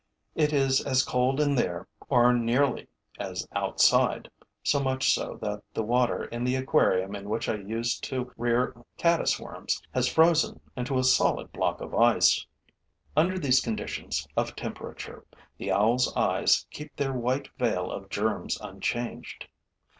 [0.33, 2.87] It is as cold in there, or nearly,
[3.19, 4.31] as outside,
[4.63, 8.73] so much so that the water in the aquarium in which I used to rear
[8.97, 12.47] caddis worms has frozen into a solid block of ice.
[13.15, 15.23] Under these conditions of temperature,
[15.59, 19.47] the owl's eyes keep their white veil of germs unchanged.